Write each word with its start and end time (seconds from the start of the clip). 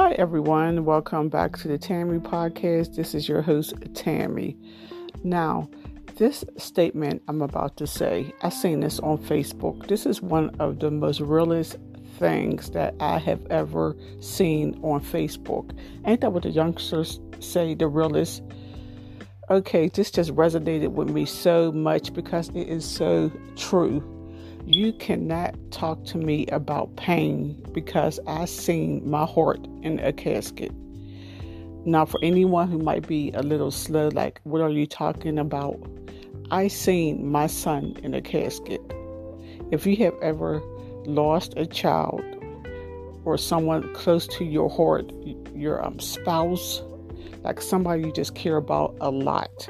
Hi, 0.00 0.12
everyone. 0.12 0.84
Welcome 0.84 1.28
back 1.28 1.56
to 1.56 1.66
the 1.66 1.76
Tammy 1.76 2.20
Podcast. 2.20 2.94
This 2.94 3.16
is 3.16 3.28
your 3.28 3.42
host, 3.42 3.74
Tammy. 3.94 4.56
Now, 5.24 5.68
this 6.14 6.44
statement 6.56 7.20
I'm 7.26 7.42
about 7.42 7.76
to 7.78 7.86
say—I've 7.88 8.54
seen 8.54 8.78
this 8.78 9.00
on 9.00 9.18
Facebook. 9.18 9.88
This 9.88 10.06
is 10.06 10.22
one 10.22 10.50
of 10.60 10.78
the 10.78 10.92
most 10.92 11.18
realest 11.18 11.78
things 12.16 12.70
that 12.70 12.94
I 13.00 13.18
have 13.18 13.44
ever 13.50 13.96
seen 14.20 14.78
on 14.84 15.00
Facebook. 15.00 15.76
Ain't 16.04 16.20
that 16.20 16.32
what 16.32 16.44
the 16.44 16.50
youngsters 16.50 17.18
say, 17.40 17.74
the 17.74 17.88
realest? 17.88 18.44
Okay, 19.50 19.88
this 19.88 20.12
just 20.12 20.30
resonated 20.36 20.92
with 20.92 21.10
me 21.10 21.24
so 21.24 21.72
much 21.72 22.14
because 22.14 22.50
it 22.50 22.68
is 22.68 22.84
so 22.84 23.32
true. 23.56 24.17
You 24.70 24.92
cannot 24.92 25.54
talk 25.70 26.04
to 26.08 26.18
me 26.18 26.44
about 26.48 26.94
pain 26.96 27.54
because 27.72 28.20
I 28.26 28.44
seen 28.44 29.08
my 29.08 29.24
heart 29.24 29.66
in 29.82 29.98
a 29.98 30.12
casket. 30.12 30.72
Now, 31.86 32.04
for 32.04 32.20
anyone 32.22 32.70
who 32.70 32.76
might 32.76 33.08
be 33.08 33.30
a 33.30 33.40
little 33.40 33.70
slow, 33.70 34.08
like, 34.08 34.42
what 34.44 34.60
are 34.60 34.68
you 34.68 34.86
talking 34.86 35.38
about? 35.38 35.80
I 36.50 36.68
seen 36.68 37.30
my 37.30 37.46
son 37.46 37.96
in 38.02 38.12
a 38.12 38.20
casket. 38.20 38.82
If 39.70 39.86
you 39.86 39.96
have 40.04 40.12
ever 40.20 40.60
lost 41.06 41.54
a 41.56 41.64
child 41.64 42.20
or 43.24 43.38
someone 43.38 43.90
close 43.94 44.26
to 44.36 44.44
your 44.44 44.68
heart, 44.68 45.10
your 45.54 45.82
um, 45.82 45.98
spouse, 45.98 46.82
like 47.42 47.62
somebody 47.62 48.02
you 48.02 48.12
just 48.12 48.34
care 48.34 48.58
about 48.58 48.94
a 49.00 49.10
lot, 49.10 49.66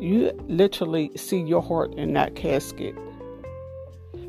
you 0.00 0.30
literally 0.46 1.10
see 1.16 1.40
your 1.40 1.60
heart 1.60 1.92
in 1.94 2.12
that 2.12 2.36
casket. 2.36 2.94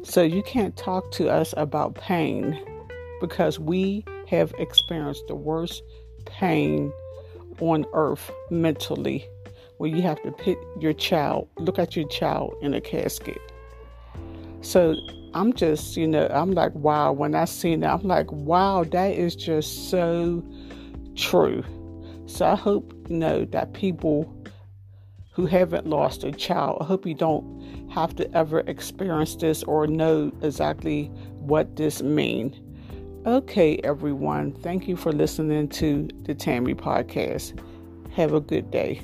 So 0.03 0.21
you 0.21 0.43
can't 0.43 0.75
talk 0.75 1.12
to 1.13 1.30
us 1.30 1.53
about 1.55 1.95
pain 1.95 2.59
because 3.22 3.58
we 3.58 4.03
have 4.28 4.53
experienced 4.59 5.23
the 5.28 5.36
worst 5.36 5.81
pain 6.25 6.91
on 7.59 7.86
earth 7.94 8.30
mentally 8.50 9.25
where 9.78 9.89
you 9.89 10.02
have 10.02 10.22
to 10.23 10.31
put 10.31 10.58
your 10.80 10.94
child, 10.94 11.47
look 11.58 11.80
at 11.80 11.95
your 11.95 12.08
child 12.09 12.53
in 12.61 12.73
a 12.73 12.81
casket. 12.81 13.39
So 14.61 14.95
I'm 15.33 15.53
just, 15.53 15.95
you 15.95 16.08
know, 16.08 16.28
I'm 16.31 16.52
like, 16.52 16.73
wow, 16.75 17.11
when 17.13 17.33
I 17.33 17.45
seen 17.45 17.80
that, 17.80 17.91
I'm 17.91 18.08
like, 18.08 18.31
wow, 18.31 18.83
that 18.83 19.13
is 19.13 19.35
just 19.35 19.89
so 19.89 20.44
true. 21.16 21.63
So 22.25 22.45
I 22.45 22.56
hope, 22.56 22.94
you 23.09 23.17
know, 23.17 23.45
that 23.45 23.73
people 23.73 24.25
who 25.34 25.45
haven't 25.48 25.88
lost 25.88 26.23
a 26.23 26.31
child. 26.31 26.78
I 26.80 26.86
hope 26.86 27.06
you 27.06 27.16
don't 27.16 27.89
have 27.92 28.16
to 28.17 28.31
ever 28.36 28.62
experience 28.62 29.36
this 29.36 29.64
or 29.64 29.88
know 29.88 30.31
exactly 30.42 31.06
what 31.40 31.75
this 31.75 32.02
means. 32.02 32.59
Okay, 33.25 33.80
everyone. 33.84 34.52
Thank 34.52 34.88
you 34.88 34.95
for 34.95 35.12
listening 35.12 35.70
to 35.70 36.08
the 36.23 36.36
Tammy 36.36 36.75
podcast. 36.75 37.59
Have 38.12 38.34
a 38.34 38.40
good 38.40 38.70
day. 38.70 39.02